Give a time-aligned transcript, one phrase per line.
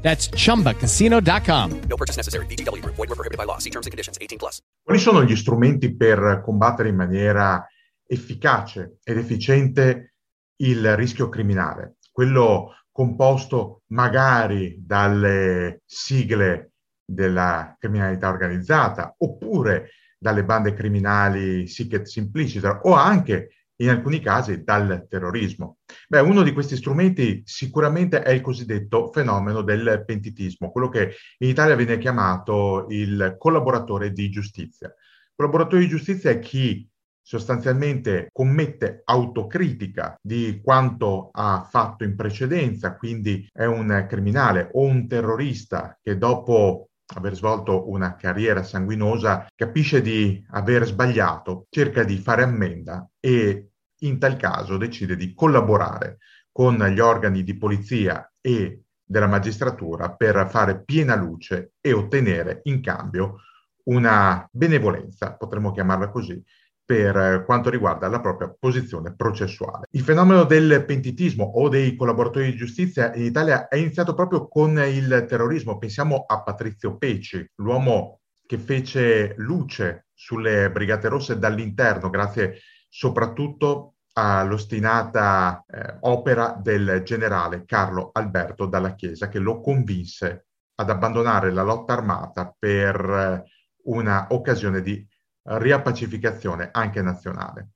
[0.00, 1.80] That's chumbacasino.com.
[1.88, 2.46] No purchase necessary.
[2.46, 2.82] BGW.
[2.84, 3.58] Void were prohibited by law.
[3.58, 4.16] See terms and conditions.
[4.18, 4.62] 18 plus.
[4.82, 7.66] Quali sono gli strumenti per combattere in maniera
[8.06, 10.14] efficace ed efficiente
[10.62, 11.96] il rischio criminale?
[12.10, 16.72] Quello composto magari dalle sigle
[17.04, 24.62] della criminalità organizzata oppure dalle bande criminali sic et simpliciter o anche in alcuni casi
[24.62, 25.78] dal terrorismo.
[26.08, 31.48] Beh, uno di questi strumenti sicuramente è il cosiddetto fenomeno del pentitismo, quello che in
[31.48, 34.88] Italia viene chiamato il collaboratore di giustizia.
[34.88, 36.88] Il collaboratore di giustizia è chi
[37.28, 45.06] sostanzialmente commette autocritica di quanto ha fatto in precedenza, quindi è un criminale o un
[45.06, 52.42] terrorista che dopo aver svolto una carriera sanguinosa, capisce di aver sbagliato, cerca di fare
[52.42, 53.70] ammenda e
[54.00, 56.18] in tal caso decide di collaborare
[56.52, 62.82] con gli organi di polizia e della magistratura per fare piena luce e ottenere in
[62.82, 63.38] cambio
[63.84, 66.42] una benevolenza, potremmo chiamarla così,
[66.88, 69.88] per quanto riguarda la propria posizione processuale.
[69.90, 74.78] Il fenomeno del pentitismo o dei collaboratori di giustizia in Italia è iniziato proprio con
[74.78, 75.76] il terrorismo.
[75.76, 85.62] Pensiamo a Patrizio Peci, l'uomo che fece luce sulle Brigate Rosse dall'interno, grazie soprattutto all'ostinata
[85.68, 90.46] eh, opera del generale Carlo Alberto Dalla Chiesa, che lo convinse
[90.76, 93.44] ad abbandonare la lotta armata per eh,
[93.82, 95.06] una occasione di
[95.48, 97.70] riappacificazione anche nazionale.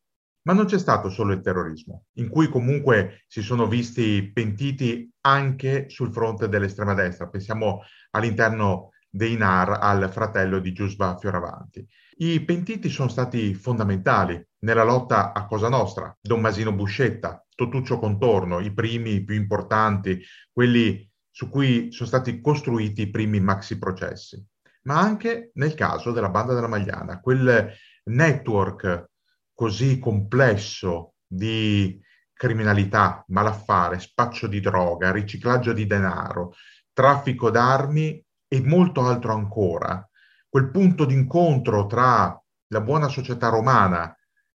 [0.45, 5.89] Ma non c'è stato solo il terrorismo, in cui comunque si sono visti pentiti anche
[5.89, 7.29] sul fronte dell'estrema destra.
[7.29, 11.87] Pensiamo all'interno dei NAR al fratello di Giusva Fioravanti.
[12.17, 18.59] I pentiti sono stati fondamentali nella lotta a Cosa Nostra, Don Masino Buscetta, Totuccio Contorno,
[18.59, 24.45] i primi più importanti, quelli su cui sono stati costruiti i primi maxi processi
[24.83, 27.73] ma anche nel caso della banda della Magliana, quel
[28.05, 29.11] network
[29.55, 32.01] così complesso di
[32.33, 36.55] criminalità, malaffare, spaccio di droga, riciclaggio di denaro,
[36.93, 40.07] traffico d'armi e molto altro ancora,
[40.49, 42.37] quel punto d'incontro tra
[42.69, 44.15] la buona società romana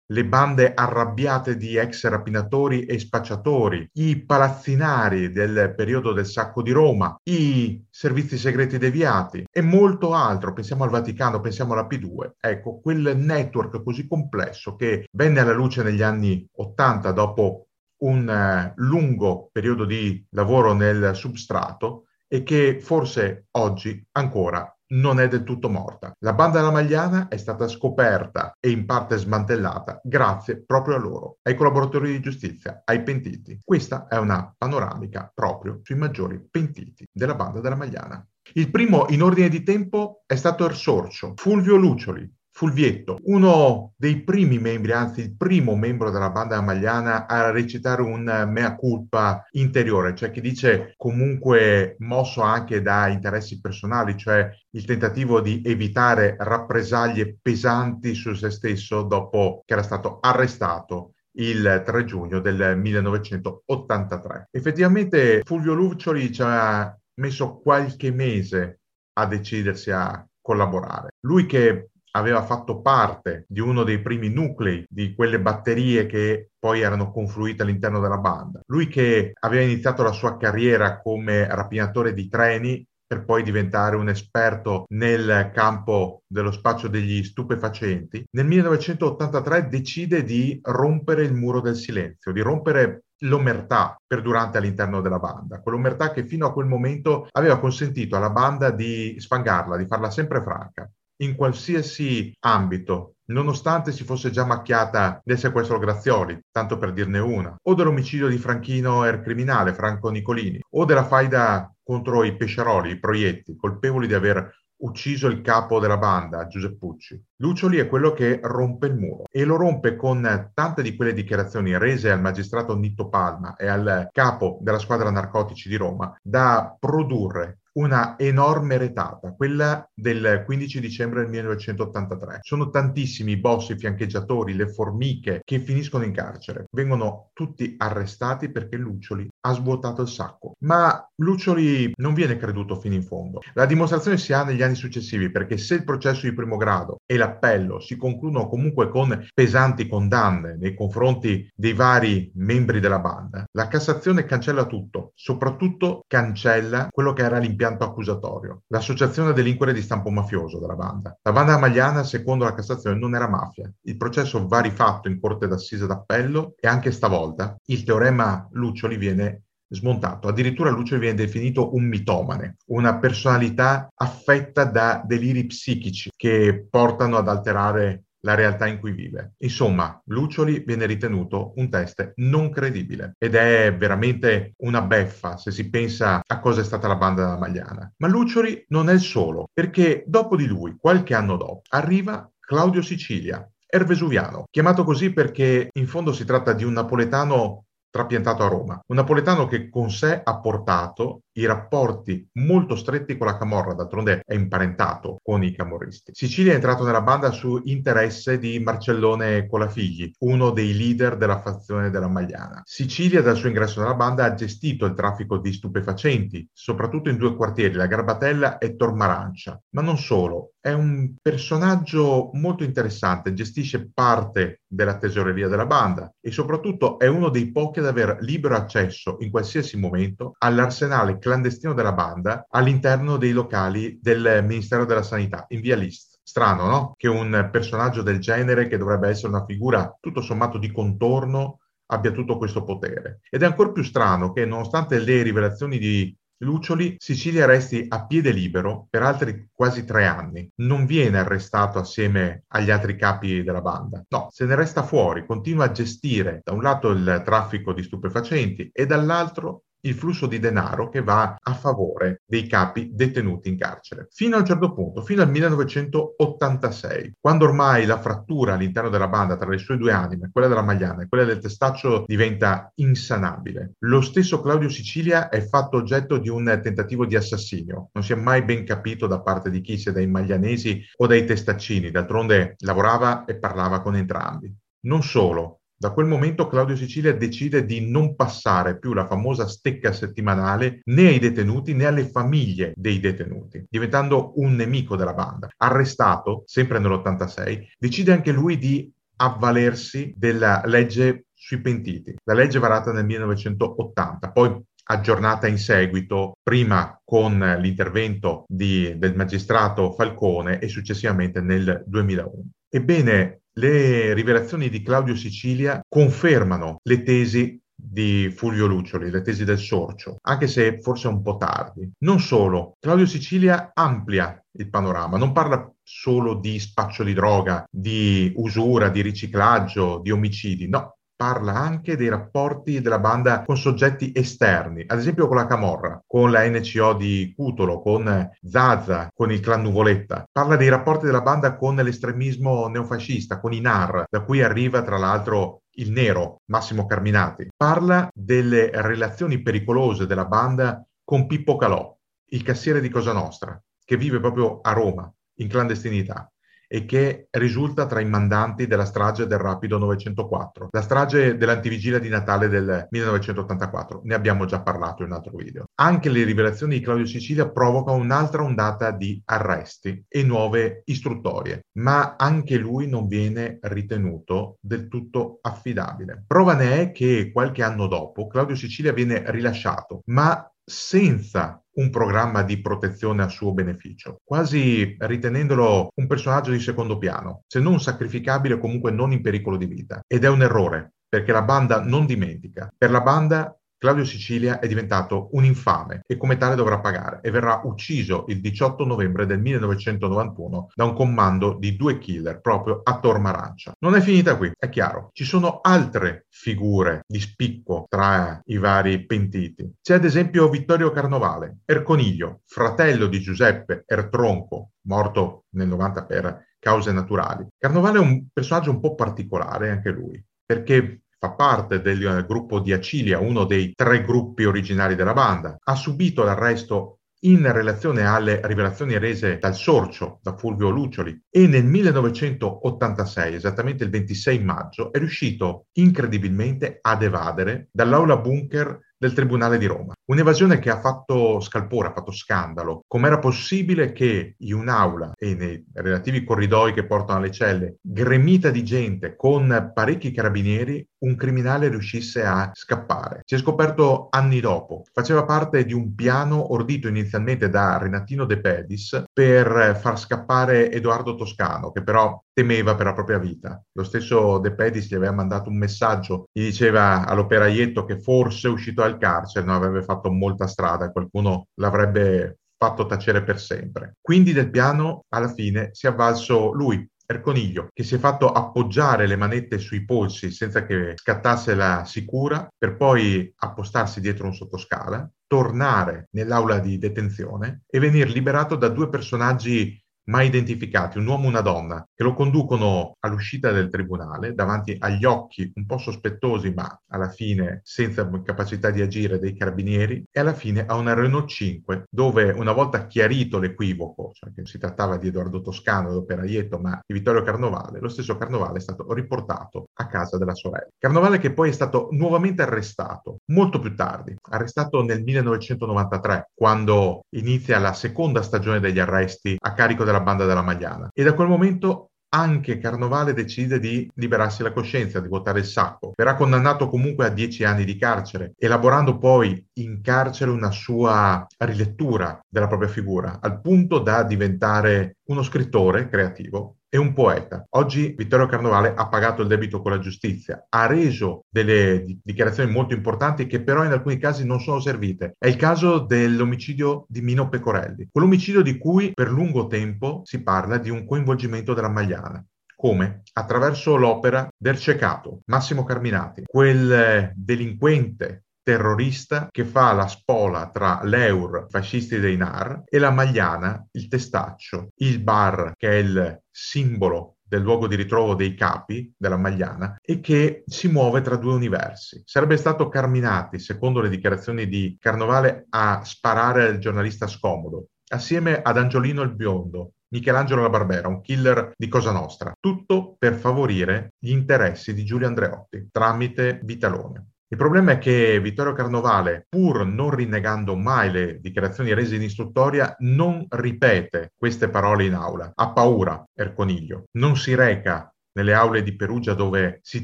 [0.09, 6.71] le bande arrabbiate di ex rapinatori e spacciatori, i palazzinari del periodo del sacco di
[6.71, 10.53] Roma, i servizi segreti deviati e molto altro.
[10.53, 12.31] Pensiamo al Vaticano, pensiamo alla P2.
[12.39, 17.67] Ecco, quel network così complesso che venne alla luce negli anni 80 dopo
[17.99, 25.27] un uh, lungo periodo di lavoro nel substrato e che forse oggi ancora non è
[25.27, 26.13] del tutto morta.
[26.19, 31.37] La banda della Magliana è stata scoperta e in parte smantellata grazie proprio a loro,
[31.43, 33.59] ai collaboratori di giustizia, ai pentiti.
[33.63, 38.25] Questa è una panoramica proprio sui maggiori pentiti della banda della Magliana.
[38.53, 44.57] Il primo in ordine di tempo è stato Ersorcio, Fulvio Lucioli, Fulvietto, uno dei primi
[44.57, 50.31] membri, anzi il primo membro della banda magliana a recitare un mea culpa interiore, cioè
[50.31, 58.15] che dice comunque mosso anche da interessi personali, cioè il tentativo di evitare rappresaglie pesanti
[58.15, 64.47] su se stesso dopo che era stato arrestato il 3 giugno del 1983.
[64.49, 68.79] Effettivamente Fulvio Luccioli ci ha messo qualche mese
[69.13, 71.09] a decidersi a collaborare.
[71.19, 76.81] Lui che aveva fatto parte di uno dei primi nuclei di quelle batterie che poi
[76.81, 78.59] erano confluite all'interno della banda.
[78.65, 84.09] Lui che aveva iniziato la sua carriera come rapinatore di treni per poi diventare un
[84.09, 91.77] esperto nel campo dello spaccio degli stupefacenti, nel 1983 decide di rompere il muro del
[91.77, 97.59] silenzio, di rompere l'omertà perdurante all'interno della banda, quell'omertà che fino a quel momento aveva
[97.59, 104.29] consentito alla banda di sfangarla, di farla sempre franca in qualsiasi ambito, nonostante si fosse
[104.29, 109.73] già macchiata del sequestro Grazioli, tanto per dirne una, o dell'omicidio di Franchino er criminale,
[109.73, 115.41] Franco Nicolini, o della faida contro i Pesciaroli, i proietti, colpevoli di aver ucciso il
[115.41, 117.19] capo della banda, Giuseppucci.
[117.37, 121.77] Lucioli è quello che rompe il muro e lo rompe con tante di quelle dichiarazioni
[121.77, 127.56] rese al magistrato Nitto Palma e al capo della squadra narcotici di Roma da produrre
[127.77, 132.39] una enorme retata, quella del 15 dicembre del 1983.
[132.41, 136.65] Sono tantissimi i boss, i fiancheggiatori, le formiche che finiscono in carcere.
[136.71, 140.53] Vengono tutti arrestati perché Luccioli ha svuotato il sacco.
[140.65, 143.41] Ma Luccioli non viene creduto fino in fondo.
[143.53, 147.15] La dimostrazione si ha negli anni successivi perché se il processo di primo grado e
[147.15, 153.67] l'appello si concludono comunque con pesanti condanne nei confronti dei vari membri della banda, la
[153.67, 159.81] Cassazione cancella tutto, soprattutto cancella quello che era l'impianto l'impianto accusatorio, l'associazione a delinquere di
[159.81, 161.17] stampo mafioso della banda.
[161.21, 163.71] La banda Magliana, secondo la Cassazione, non era mafia.
[163.81, 169.43] Il processo va rifatto in corte d'assise d'appello e anche stavolta il teorema Luccioli viene
[169.69, 170.29] smontato.
[170.29, 177.27] Addirittura Luccioli viene definito un mitomane, una personalità affetta da deliri psichici che portano ad
[177.27, 179.33] alterare la realtà in cui vive.
[179.39, 185.69] Insomma, Luccioli viene ritenuto un test non credibile ed è veramente una beffa se si
[185.69, 187.91] pensa a cosa è stata la banda della Magliana.
[187.97, 192.81] Ma Luccioli non è il solo, perché dopo di lui, qualche anno dopo, arriva Claudio
[192.81, 198.79] Sicilia, Ervesuviano, chiamato così perché in fondo si tratta di un napoletano trapiantato a Roma.
[198.87, 204.21] Un napoletano che con sé ha portato i rapporti molto stretti con la Camorra, d'altronde
[204.25, 206.11] è imparentato con i camorristi.
[206.13, 211.89] Sicilia è entrato nella banda su interesse di Marcellone Colafigli, uno dei leader della fazione
[211.89, 212.61] della Magliana.
[212.65, 217.35] Sicilia dal suo ingresso nella banda ha gestito il traffico di stupefacenti, soprattutto in due
[217.35, 219.61] quartieri, la Garbatella e Tormarancia.
[219.71, 226.29] Ma non solo, è un personaggio molto interessante, gestisce parte della tesoreria della banda e
[226.29, 231.91] soprattutto è uno dei pochi ad aver libero accesso in qualsiasi momento all'arsenale clandestino della
[231.91, 236.19] banda all'interno dei locali del Ministero della Sanità, in via List.
[236.23, 236.93] Strano, no?
[236.95, 242.11] Che un personaggio del genere, che dovrebbe essere una figura tutto sommato di contorno, abbia
[242.11, 243.19] tutto questo potere.
[243.29, 248.31] Ed è ancora più strano che, nonostante le rivelazioni di Luccioli, Sicilia resti a piede
[248.31, 250.47] libero per altri quasi tre anni.
[250.57, 254.03] Non viene arrestato assieme agli altri capi della banda.
[254.09, 258.69] No, se ne resta fuori, continua a gestire da un lato il traffico di stupefacenti
[258.71, 264.07] e dall'altro il flusso di denaro che va a favore dei capi detenuti in carcere.
[264.11, 269.37] Fino a un certo punto, fino al 1986, quando ormai la frattura all'interno della banda
[269.37, 273.73] tra le sue due anime, quella della Magliana e quella del Testaccio, diventa insanabile.
[273.79, 277.89] Lo stesso Claudio Sicilia è fatto oggetto di un tentativo di assassinio.
[277.93, 281.25] Non si è mai ben capito da parte di chi, sia dai maglianesi o dai
[281.25, 281.91] testaccini.
[281.91, 284.53] D'altronde lavorava e parlava con entrambi.
[284.79, 289.91] Non solo, da quel momento Claudio Sicilia decide di non passare più la famosa stecca
[289.91, 295.49] settimanale né ai detenuti né alle famiglie dei detenuti, diventando un nemico della banda.
[295.57, 302.91] Arrestato, sempre nell'86, decide anche lui di avvalersi della legge sui pentiti, la legge varata
[302.91, 304.59] nel 1980, poi
[304.89, 312.31] aggiornata in seguito, prima con l'intervento di, del magistrato Falcone e successivamente nel 2001.
[312.69, 319.59] Ebbene, le rivelazioni di Claudio Sicilia confermano le tesi di Fulvio Luccioli, le tesi del
[319.59, 321.89] sorcio, anche se forse un po' tardi.
[321.99, 328.31] Non solo, Claudio Sicilia amplia il panorama, non parla solo di spaccio di droga, di
[328.35, 334.83] usura, di riciclaggio, di omicidi, no, parla anche dei rapporti della banda con soggetti esterni,
[334.85, 339.63] ad esempio con la Camorra, con la NCO di Cutolo, con Zaza, con il clan
[339.63, 340.25] Nuvoletta.
[340.31, 344.97] Parla dei rapporti della banda con l'estremismo neofascista, con i NAR, da cui arriva tra
[344.97, 347.47] l'altro il nero Massimo Carminati.
[347.57, 351.97] Parla delle relazioni pericolose della banda con Pippo Calò,
[352.29, 356.31] il cassiere di Cosa Nostra, che vive proprio a Roma, in clandestinità
[356.67, 362.09] e che risulta tra i mandanti della strage del Rapido 904, la strage dell'antivigilia di
[362.09, 364.01] Natale del 1984.
[364.03, 365.65] Ne abbiamo già parlato in un altro video.
[365.75, 372.15] Anche le rivelazioni di Claudio Sicilia provocano un'altra ondata di arresti e nuove istruttorie, ma
[372.17, 376.23] anche lui non viene ritenuto del tutto affidabile.
[376.27, 382.43] Prova ne è che qualche anno dopo Claudio Sicilia viene rilasciato, ma senza un programma
[382.43, 388.59] di protezione a suo beneficio, quasi ritenendolo un personaggio di secondo piano, se non sacrificabile
[388.59, 390.01] comunque non in pericolo di vita.
[390.05, 392.69] Ed è un errore, perché la banda non dimentica.
[392.77, 397.29] Per la banda Claudio Sicilia è diventato un infame e come tale dovrà pagare e
[397.29, 402.99] verrà ucciso il 18 novembre del 1991 da un comando di due killer proprio a
[402.99, 403.73] Tormarancia.
[403.79, 405.09] Non è finita qui, è chiaro.
[405.13, 409.71] Ci sono altre figure di spicco tra i vari pentiti.
[409.79, 416.91] C'è ad esempio Vittorio Carnovale, Erconiglio, fratello di Giuseppe Ertronco, morto nel 90 per cause
[416.91, 417.45] naturali.
[417.59, 422.73] Carnovale è un personaggio un po' particolare anche lui, perché fa parte del gruppo di
[422.73, 425.57] Acilia, uno dei tre gruppi originari della banda.
[425.63, 431.65] Ha subito l'arresto in relazione alle rivelazioni rese dal sorcio, da Fulvio Luccioli, e nel
[431.65, 439.65] 1986, esattamente il 26 maggio, è riuscito incredibilmente ad evadere dall'aula bunker del Tribunale di
[439.65, 439.93] Roma.
[440.05, 442.83] Un'evasione che ha fatto scalpore, ha fatto scandalo.
[442.87, 448.63] Com'era possibile che in un'aula e nei relativi corridoi che portano alle celle, gremita di
[448.63, 453.21] gente con parecchi carabinieri, un criminale riuscisse a scappare?
[453.25, 454.83] Si è scoperto anni dopo.
[454.91, 461.15] Faceva parte di un piano ordito inizialmente da Renatino De Pedis per far scappare Edoardo
[461.15, 463.61] Toscano, che però temeva per la propria vita.
[463.73, 468.83] Lo stesso De Pedis gli aveva mandato un messaggio, gli diceva all'operaietto che forse uscito
[468.87, 473.97] dal carcere non avrebbe fatto molta strada qualcuno l'avrebbe fatto tacere per sempre.
[474.01, 479.07] Quindi del piano alla fine si è avvalso lui, Erconiglio, che si è fatto appoggiare
[479.07, 485.09] le manette sui polsi senza che scattasse la sicura, per poi appostarsi dietro un sottoscala,
[485.25, 491.27] tornare nell'aula di detenzione e venire liberato da due personaggi mai identificati, un uomo e
[491.27, 496.81] una donna, che lo conducono all'uscita del tribunale davanti agli occhi un po' sospettosi, ma
[496.89, 501.85] alla fine senza capacità di agire dei carabinieri, e alla fine a una Renault 5,
[501.89, 506.93] dove una volta chiarito l'equivoco, cioè che si trattava di Edoardo Toscano, l'operaietto, ma di
[506.93, 510.67] Vittorio Carnovale, lo stesso Carnovale è stato riportato a casa della sorella.
[510.77, 517.59] Carnovale che poi è stato nuovamente arrestato, molto più tardi, arrestato nel 1993, quando inizia
[517.59, 520.89] la seconda stagione degli arresti a carico della della banda della Magliana.
[520.93, 525.91] E da quel momento anche Carnovale decide di liberarsi la coscienza, di votare il sacco.
[525.95, 532.19] Verrà condannato comunque a dieci anni di carcere, elaborando poi in carcere una sua rilettura
[532.27, 537.45] della propria figura, al punto da diventare uno scrittore creativo e un poeta.
[537.51, 542.73] Oggi Vittorio Carnovale ha pagato il debito con la giustizia, ha reso delle dichiarazioni molto
[542.73, 545.15] importanti che però in alcuni casi non sono servite.
[545.17, 550.57] È il caso dell'omicidio di Mino Pecorelli, quell'omicidio di cui per lungo tempo si parla
[550.57, 552.23] di un coinvolgimento della Magliana.
[552.55, 553.03] Come?
[553.13, 561.47] Attraverso l'opera del cecato, Massimo Carminati, quel delinquente terrorista che fa la spola tra l'Eur,
[561.49, 567.41] fascisti dei NAR, e la Magliana, il testaccio, il bar, che è il simbolo del
[567.41, 572.01] luogo di ritrovo dei capi della Magliana e che si muove tra due universi.
[572.05, 578.57] Sarebbe stato Carminati, secondo le dichiarazioni di Carnovale, a sparare al giornalista scomodo, assieme ad
[578.57, 584.11] Angiolino il Biondo, Michelangelo La Barbera, un killer di Cosa Nostra, tutto per favorire gli
[584.11, 587.07] interessi di Giulio Andreotti tramite Vitalone.
[587.29, 592.73] Il problema è che Vittorio Carnovale, pur non rinnegando mai le dichiarazioni rese in istruttoria,
[592.79, 595.33] non ripete queste parole in aula.
[595.35, 596.85] Ha paura, Erconiglio.
[596.93, 599.83] Non si reca nelle aule di Perugia dove si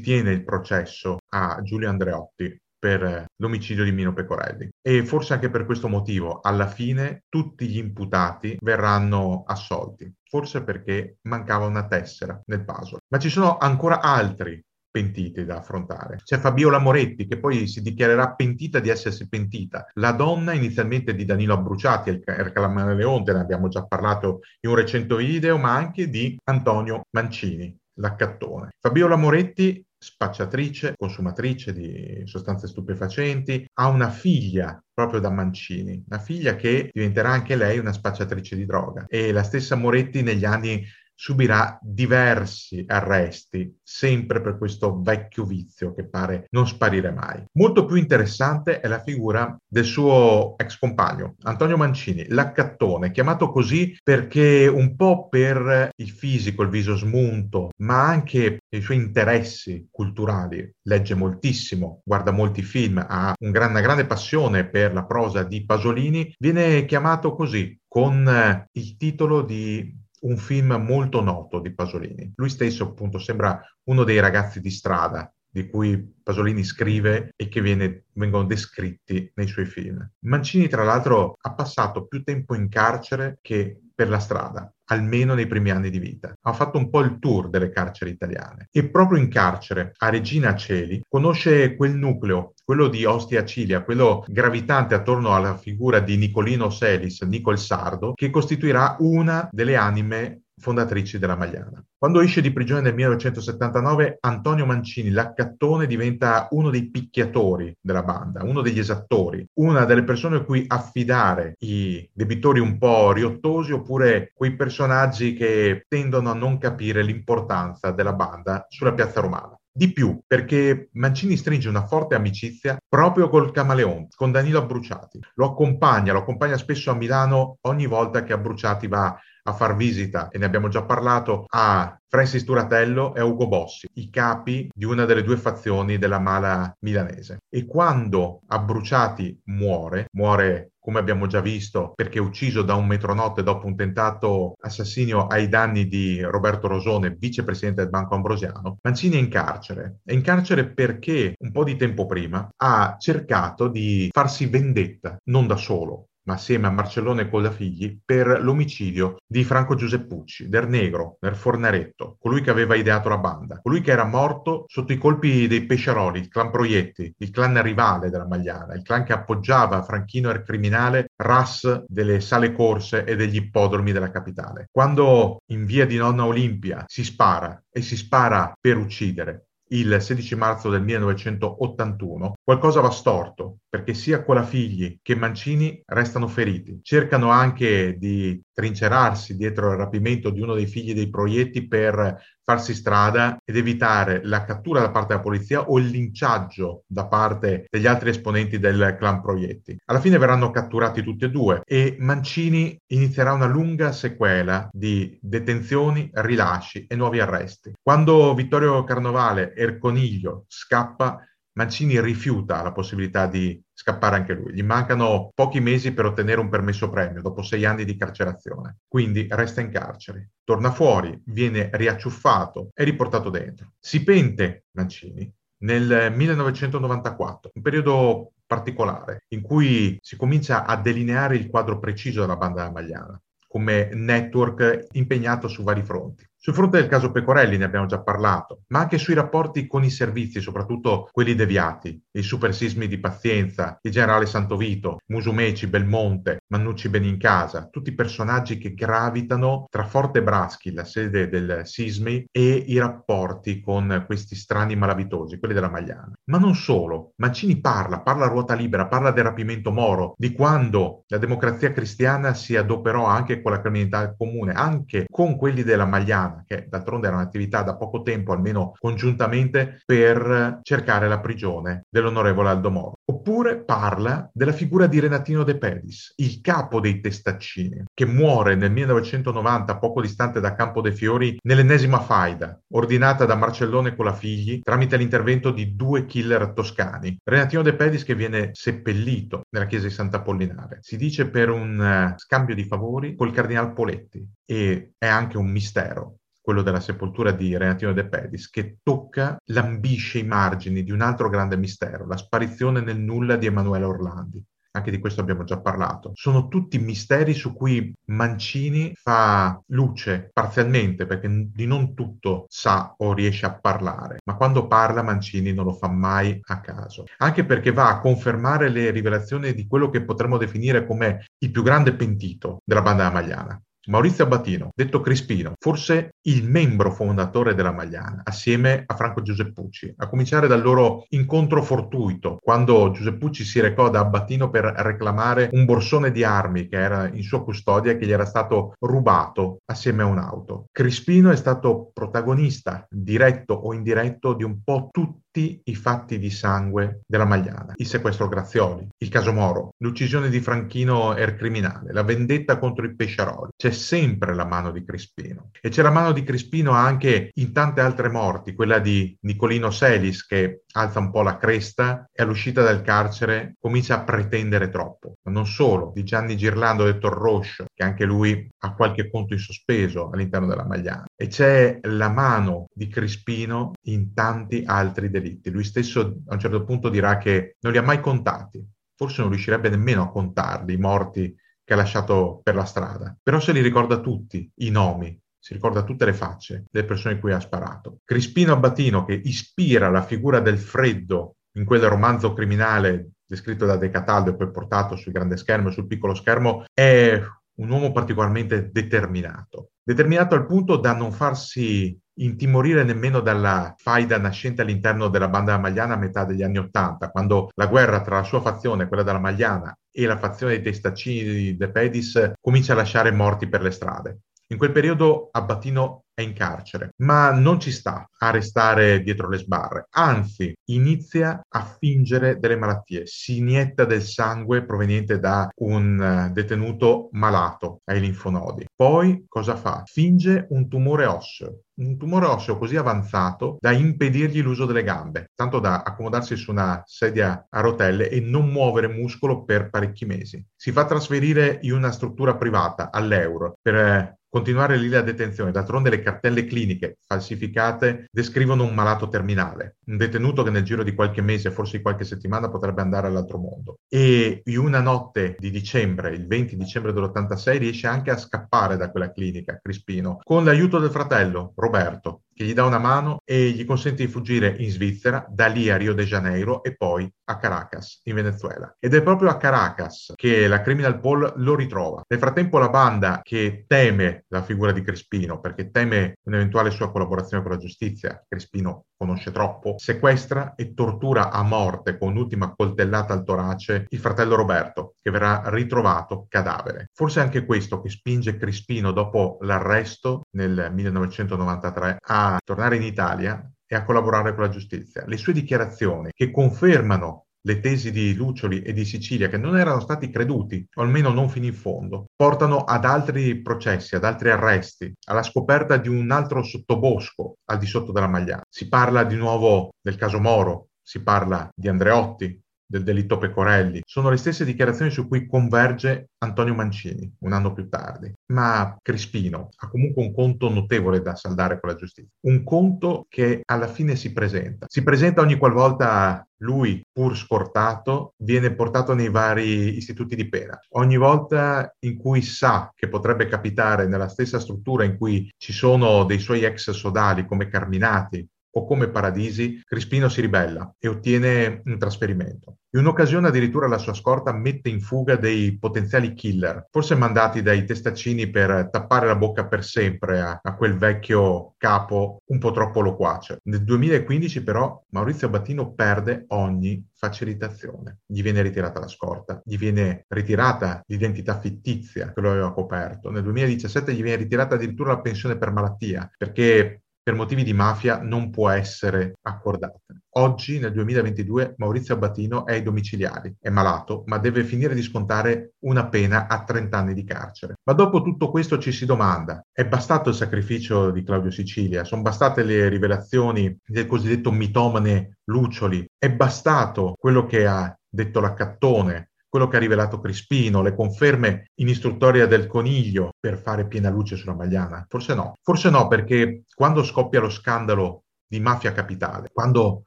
[0.00, 4.68] tiene il processo a Giulio Andreotti per l'omicidio di Mino Pecorelli.
[4.80, 10.10] E forse anche per questo motivo, alla fine, tutti gli imputati verranno assolti.
[10.22, 13.00] Forse perché mancava una tessera nel puzzle.
[13.08, 14.62] Ma ci sono ancora altri
[14.94, 16.20] pentiti da affrontare.
[16.22, 19.90] C'è Fabiola Moretti che poi si dichiarerà pentita di essersi pentita.
[19.94, 25.16] La donna inizialmente di Danilo Abbruciati, il Camaleonte, ne abbiamo già parlato in un recente
[25.16, 28.68] video, ma anche di Antonio Mancini, l'accattone.
[28.78, 36.54] Fabiola Moretti spacciatrice, consumatrice di sostanze stupefacenti, ha una figlia proprio da Mancini, una figlia
[36.54, 39.06] che diventerà anche lei una spacciatrice di droga.
[39.08, 46.08] E la stessa Moretti negli anni subirà diversi arresti, sempre per questo vecchio vizio che
[46.08, 47.42] pare non sparire mai.
[47.52, 53.96] Molto più interessante è la figura del suo ex compagno, Antonio Mancini, l'accattone, chiamato così
[54.02, 60.68] perché un po' per il fisico, il viso smunto, ma anche i suoi interessi culturali,
[60.82, 66.84] legge moltissimo, guarda molti film, ha una grande passione per la prosa di Pasolini, viene
[66.84, 72.32] chiamato così, con il titolo di un film molto noto di Pasolini.
[72.36, 77.60] Lui stesso appunto sembra uno dei ragazzi di strada di cui Pasolini scrive e che
[77.60, 80.04] viene, vengono descritti nei suoi film.
[80.24, 84.73] Mancini, tra l'altro, ha passato più tempo in carcere che per la strada.
[84.86, 86.34] Almeno nei primi anni di vita.
[86.42, 90.54] Ha fatto un po' il tour delle carceri italiane e proprio in carcere a Regina
[90.54, 96.70] Celi conosce quel nucleo, quello di Ostia Cilia, quello gravitante attorno alla figura di Nicolino
[96.70, 101.84] Selis, Nicol Sardo, che costituirà una delle anime fondatrici della Magliana.
[101.98, 108.42] Quando esce di prigione nel 1979, Antonio Mancini, l'accattone, diventa uno dei picchiatori della banda,
[108.42, 114.32] uno degli esattori, una delle persone a cui affidare i debitori un po' riottosi oppure
[114.34, 119.54] quei personaggi che tendono a non capire l'importanza della banda sulla piazza romana.
[119.76, 125.18] Di più, perché Mancini stringe una forte amicizia proprio col Camaleon, con Danilo Abbruciati.
[125.34, 130.28] Lo accompagna, lo accompagna spesso a Milano ogni volta che Abbruciati va a far visita,
[130.28, 134.84] e ne abbiamo già parlato, a Francis Turatello e a Ugo Bossi, i capi di
[134.84, 137.38] una delle due fazioni della mala milanese.
[137.48, 143.66] E quando Abbruciati muore, muore come abbiamo già visto, perché ucciso da un metronotte dopo
[143.66, 149.30] un tentato assassinio ai danni di Roberto Rosone, vicepresidente del Banco Ambrosiano, Mancini è in
[149.30, 150.00] carcere.
[150.04, 155.46] È in carcere perché un po' di tempo prima ha cercato di farsi vendetta, non
[155.46, 162.16] da solo, assieme a Marcellone Colafigli, per l'omicidio di Franco Giuseppucci, del Negro, del Fornaretto,
[162.18, 166.20] colui che aveva ideato la banda, colui che era morto sotto i colpi dei Pesciaroli,
[166.20, 170.42] il clan Proietti, il clan rivale della Magliana, il clan che appoggiava Franchino e il
[170.42, 174.68] criminale Ras delle sale corse e degli ippodromi della capitale.
[174.70, 180.36] Quando in via di Nonna Olimpia si spara e si spara per uccidere, il 16
[180.36, 186.78] marzo del 1981, qualcosa va storto perché sia Colafigli che Mancini restano feriti.
[186.82, 192.74] Cercano anche di trincerarsi dietro il rapimento di uno dei figli dei proietti per farsi
[192.74, 197.86] strada ed evitare la cattura da parte della polizia o il linciaggio da parte degli
[197.86, 199.76] altri esponenti del clan proietti.
[199.86, 206.10] Alla fine verranno catturati tutti e due e Mancini inizierà una lunga sequela di detenzioni,
[206.12, 207.72] rilasci e nuovi arresti.
[207.82, 211.18] Quando Vittorio Carnovale, Erconiglio, scappa,
[211.56, 214.54] Mancini rifiuta la possibilità di scappare anche lui.
[214.54, 218.78] Gli mancano pochi mesi per ottenere un permesso premio dopo sei anni di carcerazione.
[218.88, 220.30] Quindi resta in carcere.
[220.44, 223.72] Torna fuori, viene riacciuffato e riportato dentro.
[223.78, 225.30] Si pente Mancini
[225.64, 232.36] nel 1994, un periodo particolare in cui si comincia a delineare il quadro preciso della
[232.36, 233.20] banda magliana
[233.54, 236.26] come network impegnato su vari fronti.
[236.44, 239.88] Sul fronte del caso Pecorelli ne abbiamo già parlato, ma anche sui rapporti con i
[239.88, 246.90] servizi, soprattutto quelli deviati, i super sismi di Pazienza, il generale Santovito, Musumeci, Belmonte, Mannucci
[246.90, 253.60] Benincasa, tutti personaggi che gravitano tra Forte Braschi, la sede del sismi, e i rapporti
[253.60, 256.12] con questi strani malavitosi, quelli della Magliana.
[256.24, 261.04] Ma non solo, Mancini parla, parla a ruota libera, parla del rapimento Moro, di quando
[261.06, 266.32] la democrazia cristiana si adoperò anche con la criminalità comune, anche con quelli della Magliana
[266.46, 272.70] che d'altronde era un'attività da poco tempo, almeno congiuntamente, per cercare la prigione dell'onorevole Aldo
[272.70, 272.98] Moro.
[273.04, 278.72] Oppure parla della figura di Renatino De Pedis, il capo dei testaccini, che muore nel
[278.72, 285.50] 1990, poco distante da Campo dei Fiori, nell'ennesima faida, ordinata da Marcellone Colafigli tramite l'intervento
[285.50, 287.18] di due killer toscani.
[287.22, 290.78] Renatino De Pedis che viene seppellito nella chiesa di Sant'Apollinare.
[290.80, 295.50] Si dice per un uh, scambio di favori col cardinal Poletti e è anche un
[295.50, 301.00] mistero quello della sepoltura di Renatino De Pedis, che tocca, lambisce i margini di un
[301.00, 304.44] altro grande mistero, la sparizione nel nulla di Emanuele Orlandi.
[304.72, 306.10] Anche di questo abbiamo già parlato.
[306.14, 313.14] Sono tutti misteri su cui Mancini fa luce parzialmente, perché di non tutto sa o
[313.14, 317.04] riesce a parlare, ma quando parla Mancini non lo fa mai a caso.
[317.18, 321.62] Anche perché va a confermare le rivelazioni di quello che potremmo definire come il più
[321.62, 328.22] grande pentito della banda magliana, Maurizio Abbatino, detto Crispino, forse il membro fondatore della Magliana,
[328.24, 334.00] assieme a Franco Giuseppucci, a cominciare dal loro incontro fortuito, quando Giuseppucci si recò da
[334.00, 338.12] Abbatino per reclamare un borsone di armi che era in sua custodia e che gli
[338.12, 340.66] era stato rubato assieme a un'auto.
[340.72, 346.30] Crispino è stato protagonista, diretto o indiretto, di un po' tutti tutti i fatti di
[346.30, 352.04] sangue della Magliana, il sequestro Grazioli, il caso Moro, l'uccisione di Franchino er criminale, la
[352.04, 353.50] vendetta contro i Pesciaroli.
[353.56, 357.80] C'è sempre la mano di Crispino e c'è la mano di Crispino anche in tante
[357.80, 362.82] altre morti, quella di Nicolino Selis che alza un po' la cresta e all'uscita dal
[362.82, 365.14] carcere comincia a pretendere troppo.
[365.22, 369.40] Ma non solo, di Gianni Girlando detto Roscio, che anche lui ha qualche conto in
[369.40, 371.04] sospeso all'interno della Magliana.
[371.14, 375.50] E c'è la mano di Crispino in tanti altri delitti.
[375.50, 378.64] Lui stesso a un certo punto dirà che non li ha mai contati,
[378.96, 381.34] forse non riuscirebbe nemmeno a contarli, i morti
[381.64, 385.84] che ha lasciato per la strada, però se li ricorda tutti, i nomi, si ricorda
[385.84, 387.98] tutte le facce delle persone cui ha sparato.
[388.02, 393.90] Crispino Abbatino, che ispira la figura del freddo in quel romanzo criminale descritto da De
[393.90, 397.22] Cataldo e poi portato sul grande schermo e sul piccolo schermo, è
[397.56, 399.72] un uomo particolarmente determinato.
[399.82, 405.92] Determinato al punto da non farsi intimorire nemmeno dalla faida nascente all'interno della banda magliana
[405.92, 409.76] a metà degli anni Ottanta, quando la guerra tra la sua fazione, quella della Magliana,
[409.92, 414.20] e la fazione dei testaccini di De Pedis comincia a lasciare morti per le strade.
[414.48, 419.38] In quel periodo Abbatino è in carcere, ma non ci sta a restare dietro le
[419.38, 426.32] sbarre, anzi inizia a fingere delle malattie, si inietta del sangue proveniente da un eh,
[426.32, 428.66] detenuto malato ai linfonodi.
[428.74, 429.82] Poi cosa fa?
[429.84, 435.58] Finge un tumore osseo, un tumore osseo così avanzato da impedirgli l'uso delle gambe, tanto
[435.58, 440.44] da accomodarsi su una sedia a rotelle e non muovere muscolo per parecchi mesi.
[440.54, 445.52] Si fa trasferire in una struttura privata all'euro per eh, continuare lì la detenzione.
[445.52, 450.94] D'altronde le cartelle cliniche falsificate descrivono un malato terminale, un detenuto che nel giro di
[450.94, 453.78] qualche mese, forse di qualche settimana, potrebbe andare all'altro mondo.
[453.88, 458.90] E in una notte di dicembre, il 20 dicembre dell'86, riesce anche a scappare da
[458.92, 463.64] quella clinica, Crispino, con l'aiuto del fratello, Roberto, che gli dà una mano e gli
[463.64, 468.00] consente di fuggire in Svizzera, da lì a Rio de Janeiro e poi a Caracas,
[468.04, 468.74] in Venezuela.
[468.78, 472.02] Ed è proprio a Caracas che la Criminal Paul lo ritrova.
[472.06, 477.42] Nel frattempo la banda, che teme la figura di Crespino, perché teme un'eventuale sua collaborazione
[477.42, 483.22] con la giustizia, Crespino conosce troppo, sequestra e tortura a morte con un'ultima coltellata al
[483.22, 486.88] torace il fratello Roberto, che verrà ritrovato cadavere.
[486.94, 493.76] Forse anche questo che spinge Crispino dopo l'arresto nel 1993 a tornare in Italia e
[493.76, 495.04] a collaborare con la giustizia.
[495.06, 499.80] Le sue dichiarazioni che confermano le tesi di Lucioli e di Sicilia, che non erano
[499.80, 504.92] stati creduti, o almeno non fino in fondo, portano ad altri processi, ad altri arresti,
[505.08, 508.42] alla scoperta di un altro sottobosco al di sotto della Magliana.
[508.48, 513.82] Si parla di nuovo del caso Moro, si parla di Andreotti, del delitto Pecorelli.
[513.84, 518.12] Sono le stesse dichiarazioni su cui converge Antonio Mancini un anno più tardi.
[518.32, 522.10] Ma Crispino ha comunque un conto notevole da saldare con la giustizia.
[522.26, 524.66] Un conto che alla fine si presenta.
[524.68, 530.58] Si presenta ogni qualvolta lui, pur scortato, viene portato nei vari istituti di pena.
[530.72, 536.04] Ogni volta in cui sa che potrebbe capitare nella stessa struttura in cui ci sono
[536.04, 541.78] dei suoi ex sodali come Carminati o come Paradisi, Crispino si ribella e ottiene un
[541.78, 542.58] trasferimento.
[542.74, 547.64] In un'occasione addirittura la sua scorta mette in fuga dei potenziali killer, forse mandati dai
[547.64, 552.80] testaccini per tappare la bocca per sempre a, a quel vecchio capo un po' troppo
[552.80, 553.38] loquace.
[553.44, 557.98] Nel 2015 però Maurizio Battino perde ogni facilitazione.
[558.06, 563.10] Gli viene ritirata la scorta, gli viene ritirata l'identità fittizia che lo aveva coperto.
[563.10, 568.00] Nel 2017 gli viene ritirata addirittura la pensione per malattia, perché per motivi di mafia
[568.00, 569.78] non può essere accordata.
[570.16, 575.52] Oggi, nel 2022, Maurizio Abbatino è ai domiciliari, è malato, ma deve finire di scontare
[575.64, 577.56] una pena a 30 anni di carcere.
[577.62, 581.84] Ma dopo tutto questo ci si domanda, è bastato il sacrificio di Claudio Sicilia?
[581.84, 585.86] Sono bastate le rivelazioni del cosiddetto mitomane Lucioli?
[585.98, 591.66] È bastato quello che ha detto l'Accattone quello che ha rivelato Crispino, le conferme in
[591.66, 594.86] istruttoria del Coniglio per fare piena luce sulla Magliana?
[594.88, 595.34] Forse no.
[595.42, 599.82] Forse no, perché quando scoppia lo scandalo di mafia capitale, quando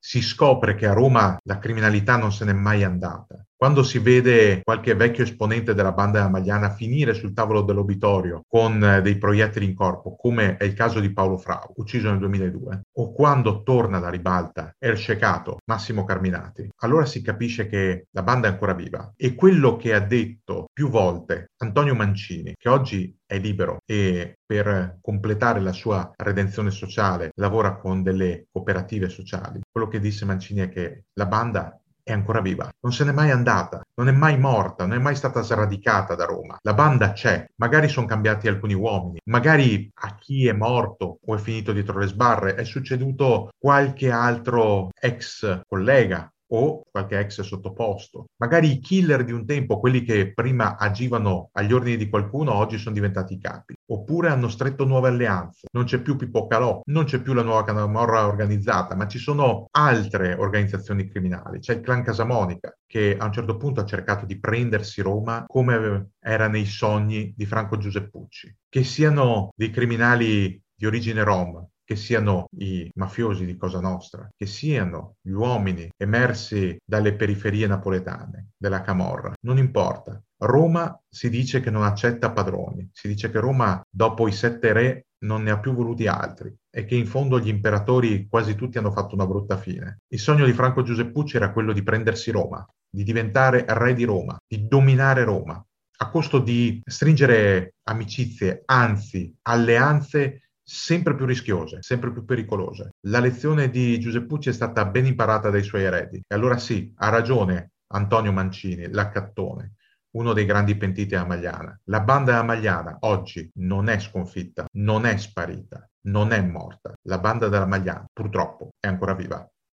[0.00, 4.60] si scopre che a Roma la criminalità non se n'è mai andata, quando si vede
[4.62, 9.74] qualche vecchio esponente della banda magliana finire sul tavolo dell'obitorio con eh, dei proiettili in
[9.74, 14.10] corpo, come è il caso di Paolo Frau, ucciso nel 2002, o quando torna da
[14.10, 19.12] ribalta El Shecato, Massimo Carminati, allora si capisce che la banda è ancora viva.
[19.16, 24.98] E quello che ha detto più volte Antonio Mancini, che oggi è libero e per
[25.00, 30.68] completare la sua redenzione sociale lavora con delle cooperative sociali, quello che disse Mancini è
[30.68, 34.86] che la banda è ancora viva, non se n'è mai andata, non è mai morta,
[34.86, 36.56] non è mai stata sradicata da Roma.
[36.62, 41.38] La banda c'è, magari sono cambiati alcuni uomini, magari a chi è morto o è
[41.38, 48.26] finito dietro le sbarre è succeduto qualche altro ex collega o qualche ex sottoposto.
[48.36, 52.78] Magari i killer di un tempo, quelli che prima agivano agli ordini di qualcuno, oggi
[52.78, 53.74] sono diventati i capi.
[53.88, 55.66] Oppure hanno stretto nuove alleanze.
[55.72, 59.66] Non c'è più Pippo Calò, non c'è più la nuova Camorra organizzata, ma ci sono
[59.70, 61.60] altre organizzazioni criminali.
[61.60, 66.10] C'è il clan Casamonica, che a un certo punto ha cercato di prendersi Roma come
[66.20, 68.54] era nei sogni di Franco Giuseppucci.
[68.68, 74.44] Che siano dei criminali di origine rom, che siano i mafiosi di Cosa Nostra, che
[74.44, 80.20] siano gli uomini emersi dalle periferie napoletane, della Camorra, non importa.
[80.38, 85.06] Roma si dice che non accetta padroni, si dice che Roma dopo i sette re
[85.24, 88.90] non ne ha più voluti altri e che in fondo gli imperatori quasi tutti hanno
[88.90, 89.98] fatto una brutta fine.
[90.08, 94.36] Il sogno di Franco Giuseppucci era quello di prendersi Roma, di diventare re di Roma,
[94.46, 95.64] di dominare Roma,
[95.98, 102.94] a costo di stringere amicizie, anzi alleanze sempre più rischiose, sempre più pericolose.
[103.06, 106.20] La lezione di Giuseppucci è stata ben imparata dai suoi eredi.
[106.26, 109.74] E allora sì, ha ragione Antonio Mancini, l'accattone,
[110.16, 111.78] uno dei grandi pentiti a Magliana.
[111.84, 116.92] La banda Magliana oggi non è sconfitta, non è sparita, non è morta.
[117.02, 119.48] La banda della Magliana purtroppo è ancora viva.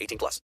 [0.00, 0.38] 18 plus.